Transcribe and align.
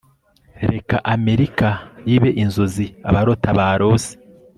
reka 0.71 0.95
amerika 1.15 1.67
ibe 2.13 2.29
inzozi 2.43 2.85
abarota 3.07 3.49
barose- 3.57 4.13